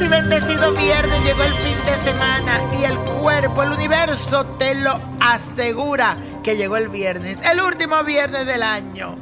y 0.00 0.08
bendecido 0.08 0.72
viernes 0.74 1.24
llegó 1.24 1.42
el 1.42 1.54
fin 1.54 1.76
de 1.86 2.10
semana 2.10 2.60
y 2.78 2.84
el 2.84 2.96
cuerpo, 3.22 3.62
el 3.62 3.72
universo 3.72 4.44
te 4.58 4.74
lo 4.74 5.00
asegura 5.20 6.16
que 6.42 6.56
llegó 6.56 6.76
el 6.76 6.88
viernes, 6.88 7.38
el 7.42 7.60
último 7.60 8.02
viernes 8.04 8.46
del 8.46 8.62
año. 8.62 9.16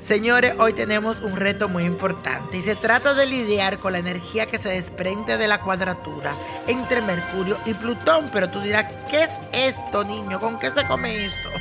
Señores, 0.00 0.54
hoy 0.58 0.72
tenemos 0.72 1.20
un 1.20 1.36
reto 1.36 1.68
muy 1.68 1.84
importante 1.84 2.56
y 2.56 2.62
se 2.62 2.74
trata 2.74 3.14
de 3.14 3.26
lidiar 3.26 3.78
con 3.78 3.92
la 3.92 3.98
energía 4.00 4.46
que 4.46 4.58
se 4.58 4.70
desprende 4.70 5.38
de 5.38 5.46
la 5.46 5.60
cuadratura 5.60 6.34
entre 6.66 7.02
Mercurio 7.02 7.58
y 7.64 7.74
Plutón. 7.74 8.30
Pero 8.32 8.48
tú 8.50 8.60
dirás, 8.60 8.86
¿qué 9.10 9.24
es 9.24 9.32
esto, 9.52 10.02
niño? 10.02 10.40
¿Con 10.40 10.58
qué 10.58 10.70
se 10.70 10.84
come 10.86 11.24
eso? 11.24 11.50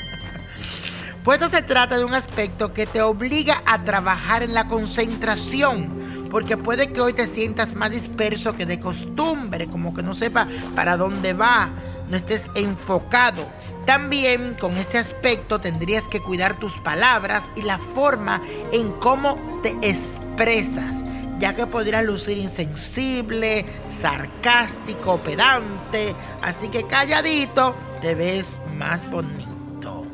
Pues 1.24 1.42
esto 1.42 1.56
se 1.56 1.62
trata 1.62 1.98
de 1.98 2.06
un 2.06 2.14
aspecto 2.14 2.74
que 2.74 2.88
te 2.88 3.02
obliga 3.02 3.62
a 3.66 3.84
trabajar 3.84 4.42
en 4.42 4.54
la 4.54 4.68
concentración, 4.68 6.19
porque 6.30 6.58
puede 6.58 6.92
que 6.92 7.02
hoy 7.02 7.14
te 7.14 7.28
sientas 7.28 7.76
más 7.76 7.92
disperso 7.92 8.56
que 8.56 8.66
de 8.66 8.80
costumbre, 8.80 9.68
como 9.68 9.94
que 9.94 10.04
no 10.04 10.14
sepa 10.14 10.48
para 10.76 10.98
dónde 10.98 11.34
va, 11.34 11.70
no 12.10 12.18
estés 12.18 12.46
enfocado. 12.56 13.48
También 13.86 14.56
con 14.60 14.78
este 14.78 14.98
aspecto 14.98 15.60
tendrías 15.60 16.04
que 16.04 16.20
cuidar 16.20 16.60
tus 16.60 16.74
palabras 16.82 17.46
y 17.56 17.64
la 17.64 17.78
forma 17.78 18.42
en 18.72 18.92
cómo 18.94 19.60
te 19.64 19.76
expresas, 19.82 21.04
ya 21.40 21.56
que 21.56 21.66
podrías 21.66 22.06
lucir 22.06 22.38
insensible, 22.38 23.66
sarcástico, 23.90 25.18
pedante, 25.18 26.14
así 26.42 26.70
que 26.70 26.84
calladito 26.86 27.76
te 28.02 28.14
ves 28.14 28.60
más 28.78 29.10
bonito. 29.10 30.06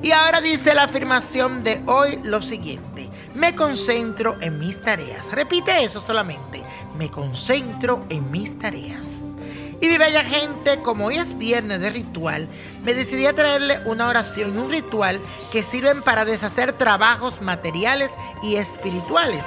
Y 0.00 0.12
ahora 0.12 0.40
dice 0.40 0.74
la 0.74 0.84
afirmación 0.84 1.64
de 1.64 1.82
hoy 1.86 2.20
lo 2.22 2.40
siguiente. 2.40 3.08
Me 3.34 3.54
concentro 3.54 4.36
en 4.40 4.58
mis 4.58 4.80
tareas. 4.80 5.30
Repite 5.32 5.82
eso 5.82 6.00
solamente. 6.00 6.62
Me 6.96 7.10
concentro 7.10 8.04
en 8.08 8.30
mis 8.30 8.58
tareas. 8.58 9.24
Y 9.80 9.86
mi 9.86 9.96
bella 9.96 10.24
gente, 10.24 10.82
como 10.82 11.06
hoy 11.06 11.18
es 11.18 11.38
viernes 11.38 11.80
de 11.80 11.90
ritual, 11.90 12.48
me 12.82 12.94
decidí 12.94 13.26
a 13.26 13.32
traerle 13.32 13.78
una 13.84 14.08
oración 14.08 14.54
y 14.54 14.58
un 14.58 14.70
ritual 14.70 15.20
que 15.52 15.62
sirven 15.62 16.02
para 16.02 16.24
deshacer 16.24 16.72
trabajos 16.72 17.40
materiales 17.40 18.10
y 18.42 18.56
espirituales 18.56 19.44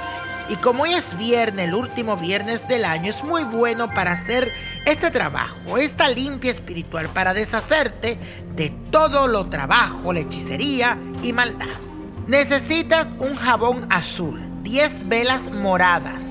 y 0.48 0.56
como 0.56 0.82
hoy 0.82 0.94
es 0.94 1.16
viernes, 1.16 1.68
el 1.68 1.74
último 1.74 2.16
viernes 2.16 2.66
del 2.68 2.84
año, 2.84 3.10
es 3.10 3.22
muy 3.24 3.44
bueno 3.44 3.88
para 3.88 4.12
hacer 4.12 4.52
este 4.84 5.10
trabajo, 5.10 5.78
esta 5.78 6.08
limpia 6.08 6.50
espiritual, 6.50 7.08
para 7.08 7.32
deshacerte 7.32 8.18
de 8.54 8.70
todo 8.90 9.28
lo 9.28 9.46
trabajo, 9.46 10.12
la 10.12 10.20
hechicería 10.20 10.98
y 11.22 11.32
maldad. 11.32 11.91
Necesitas 12.26 13.12
un 13.18 13.34
jabón 13.34 13.86
azul, 13.90 14.40
10 14.62 15.08
velas 15.08 15.50
moradas 15.50 16.26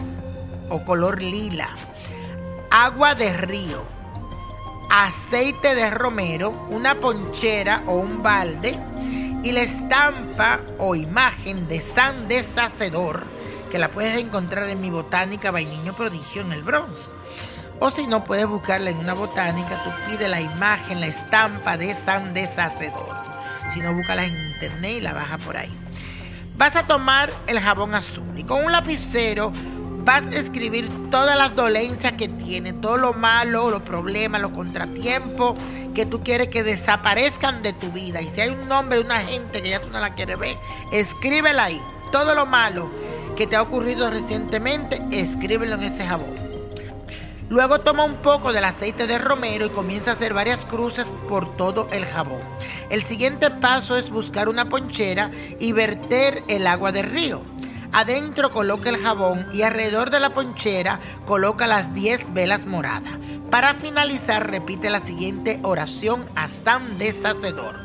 o 0.70 0.86
color 0.86 1.22
lila, 1.22 1.70
agua 2.70 3.14
de 3.14 3.34
río, 3.34 3.84
aceite 4.90 5.76
de 5.76 5.90
romero, 5.90 6.52
una 6.70 7.00
ponchera 7.00 7.84
o 7.88 7.96
un 7.96 8.24
balde 8.24 8.80
y 9.44 9.52
la 9.52 9.64
estampa 9.64 10.62
o 10.78 10.96
imagen 10.96 11.68
de 11.68 11.82
San 11.82 12.30
Deshacedor 12.30 13.26
que 13.70 13.78
la 13.78 13.90
puedes 13.90 14.18
encontrar 14.18 14.70
en 14.70 14.80
mi 14.80 14.90
botánica 14.90 15.52
Vainiño 15.52 15.94
Prodigio 15.94 16.42
en 16.42 16.54
el 16.54 16.64
Bronx. 16.64 17.12
O 17.80 17.90
si 17.90 18.08
no, 18.08 18.24
puedes 18.24 18.48
buscarla 18.48 18.92
en 18.92 19.00
una 19.00 19.14
botánica, 19.14 19.84
tú 19.84 19.90
pide 20.10 20.28
la 20.28 20.40
imagen, 20.40 21.02
la 21.02 21.08
estampa 21.08 21.78
de 21.78 21.96
San 21.96 22.34
Deshacedor. 22.34 23.31
Si 23.74 23.80
no, 23.80 23.94
búscala 23.94 24.26
en 24.26 24.36
internet 24.36 24.92
y 24.98 25.02
la 25.02 25.14
baja 25.14 25.38
por 25.38 25.58
ahí. 25.58 25.72
Vas 26.58 26.76
a 26.76 26.86
tomar 26.86 27.32
el 27.48 27.60
jabón 27.60 27.96
azul 27.96 28.38
y 28.38 28.44
con 28.44 28.64
un 28.64 28.72
lapicero 28.72 29.52
vas 30.04 30.24
a 30.24 30.36
escribir 30.36 30.90
todas 31.10 31.38
las 31.38 31.56
dolencias 31.56 32.14
que 32.14 32.28
tiene, 32.28 32.74
todo 32.74 32.98
lo 32.98 33.14
malo, 33.14 33.70
los 33.70 33.82
problemas, 33.82 34.42
los 34.42 34.52
contratiempos 34.52 35.58
que 35.94 36.06
tú 36.06 36.24
quieres 36.24 36.50
que 36.50 36.64
desaparezcan 36.64 37.62
de 37.62 37.74
tu 37.74 37.92
vida. 37.92 38.22
Y 38.22 38.30
si 38.30 38.42
hay 38.42 38.50
un 38.50 38.68
nombre 38.68 39.00
de 39.00 39.06
una 39.06 39.20
gente 39.20 39.62
que 39.62 39.70
ya 39.70 39.80
tú 39.80 39.90
no 39.90 40.00
la 40.00 40.16
quieres 40.16 40.40
ver, 40.40 40.56
escríbela 40.92 41.66
ahí. 41.66 41.82
Todo 42.12 42.36
lo 42.36 42.46
malo 42.46 42.90
que 43.36 43.48
te 43.48 43.56
ha 43.56 43.62
ocurrido 43.62 44.10
recientemente, 44.10 45.02
escríbelo 45.12 45.76
en 45.76 45.84
ese 45.84 46.06
jabón. 46.06 46.51
Luego 47.52 47.80
toma 47.80 48.06
un 48.06 48.16
poco 48.16 48.54
del 48.54 48.64
aceite 48.64 49.08
de 49.08 49.18
romero 49.18 49.66
y 49.66 49.70
comienza 49.72 50.12
a 50.12 50.14
hacer 50.14 50.34
varias 50.34 50.66
cruces 50.66 51.06
por 51.28 51.58
todo 51.58 51.90
el 51.92 52.06
jabón. 52.06 52.40
El 52.90 53.04
siguiente 53.04 53.52
paso 53.52 53.98
es 53.98 54.10
buscar 54.10 54.48
una 54.48 54.70
ponchera 54.70 55.32
y 55.60 55.74
verter 55.74 56.46
el 56.48 56.66
agua 56.66 56.94
del 56.94 57.10
río. 57.10 57.42
Adentro 57.92 58.52
coloca 58.52 58.88
el 58.88 59.00
jabón 59.00 59.46
y 59.52 59.64
alrededor 59.64 60.12
de 60.12 60.22
la 60.22 60.30
ponchera 60.30 61.02
coloca 61.26 61.68
las 61.68 61.94
10 61.94 62.34
velas 62.34 62.66
moradas. 62.66 63.16
Para 63.50 63.74
finalizar 63.74 64.50
repite 64.50 64.90
la 64.90 65.02
siguiente 65.02 65.60
oración 65.62 66.24
a 66.38 66.48
San 66.48 66.98
Deshacedor. 66.98 67.76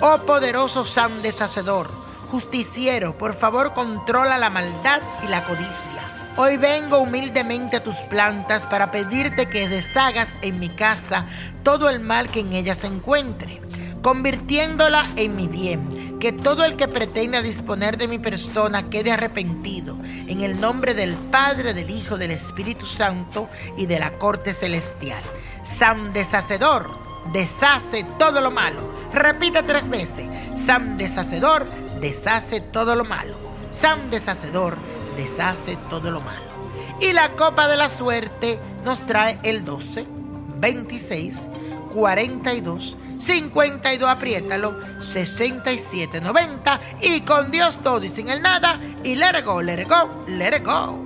Oh 0.00 0.18
poderoso 0.26 0.84
San 0.84 1.22
Deshacedor 1.22 1.88
Justiciero, 2.32 3.16
por 3.16 3.34
favor 3.36 3.72
controla 3.72 4.36
la 4.36 4.50
maldad 4.50 5.00
y 5.22 5.28
la 5.28 5.44
codicia. 5.44 6.21
Hoy 6.34 6.56
vengo 6.56 7.00
humildemente 7.00 7.76
a 7.76 7.82
tus 7.82 7.96
plantas 7.96 8.64
para 8.64 8.90
pedirte 8.90 9.50
que 9.50 9.68
deshagas 9.68 10.30
en 10.40 10.58
mi 10.58 10.70
casa 10.70 11.26
todo 11.62 11.90
el 11.90 12.00
mal 12.00 12.30
que 12.30 12.40
en 12.40 12.54
ella 12.54 12.74
se 12.74 12.86
encuentre, 12.86 13.60
convirtiéndola 14.00 15.10
en 15.16 15.36
mi 15.36 15.46
bien. 15.46 16.18
Que 16.18 16.32
todo 16.32 16.64
el 16.64 16.76
que 16.76 16.88
pretenda 16.88 17.42
disponer 17.42 17.98
de 17.98 18.08
mi 18.08 18.18
persona 18.18 18.88
quede 18.88 19.12
arrepentido, 19.12 19.98
en 20.04 20.40
el 20.40 20.58
nombre 20.58 20.94
del 20.94 21.14
Padre, 21.14 21.74
del 21.74 21.90
Hijo, 21.90 22.16
del 22.16 22.30
Espíritu 22.30 22.86
Santo 22.86 23.50
y 23.76 23.84
de 23.84 23.98
la 23.98 24.12
corte 24.12 24.54
celestial. 24.54 25.22
San 25.64 26.14
deshacedor, 26.14 26.88
deshace 27.34 28.06
todo 28.18 28.40
lo 28.40 28.50
malo. 28.50 28.90
Repite 29.12 29.62
tres 29.64 29.86
veces. 29.88 30.26
San 30.54 30.96
deshacedor, 30.96 31.66
deshace 32.00 32.62
todo 32.62 32.94
lo 32.94 33.04
malo. 33.04 33.34
San 33.72 34.10
deshacedor, 34.10 34.78
deshace 35.16 35.76
todo 35.90 36.10
lo 36.10 36.20
malo. 36.20 36.40
Y 37.00 37.12
la 37.12 37.30
copa 37.30 37.68
de 37.68 37.76
la 37.76 37.88
suerte 37.88 38.58
nos 38.84 39.04
trae 39.06 39.38
el 39.42 39.64
12, 39.64 40.06
26, 40.60 41.36
42, 41.92 42.96
52, 43.18 44.08
apriétalo, 44.08 44.74
67, 45.00 46.20
90 46.20 46.80
y 47.00 47.20
con 47.22 47.50
Dios 47.50 47.80
todo 47.80 48.04
y 48.04 48.08
sin 48.08 48.28
el 48.28 48.42
nada 48.42 48.80
y 49.04 49.14
let 49.14 49.38
it 49.38 49.44
go, 49.44 49.62
let 49.62 49.80
it 49.80 49.88
go, 49.88 50.24
let 50.26 50.56
it 50.56 50.64
go. 50.64 50.98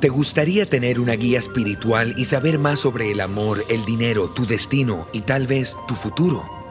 ¿Te 0.00 0.08
gustaría 0.08 0.66
tener 0.66 0.98
una 0.98 1.12
guía 1.12 1.38
espiritual 1.38 2.14
y 2.16 2.24
saber 2.24 2.58
más 2.58 2.80
sobre 2.80 3.12
el 3.12 3.20
amor, 3.20 3.64
el 3.68 3.84
dinero, 3.84 4.28
tu 4.30 4.46
destino 4.46 5.06
y 5.12 5.20
tal 5.20 5.46
vez 5.46 5.76
tu 5.86 5.94
futuro? 5.94 6.61